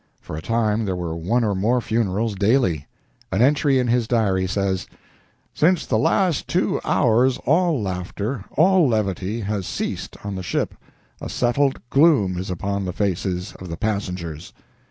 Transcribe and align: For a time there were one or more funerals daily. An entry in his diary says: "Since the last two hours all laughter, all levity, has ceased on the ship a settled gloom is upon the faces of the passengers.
For 0.19 0.35
a 0.35 0.41
time 0.41 0.85
there 0.85 0.95
were 0.95 1.15
one 1.15 1.43
or 1.43 1.53
more 1.53 1.79
funerals 1.79 2.33
daily. 2.33 2.87
An 3.31 3.39
entry 3.43 3.77
in 3.77 3.85
his 3.85 4.07
diary 4.07 4.47
says: 4.47 4.87
"Since 5.53 5.85
the 5.85 5.99
last 5.99 6.47
two 6.47 6.81
hours 6.83 7.37
all 7.45 7.79
laughter, 7.79 8.45
all 8.57 8.87
levity, 8.87 9.41
has 9.41 9.67
ceased 9.67 10.17
on 10.23 10.33
the 10.33 10.41
ship 10.41 10.73
a 11.21 11.29
settled 11.29 11.87
gloom 11.91 12.39
is 12.39 12.49
upon 12.49 12.85
the 12.85 12.93
faces 12.93 13.53
of 13.59 13.69
the 13.69 13.77
passengers. 13.77 14.53